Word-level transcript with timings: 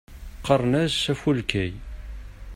Qqaren-as 0.39 0.99
Afulkay. 1.13 1.73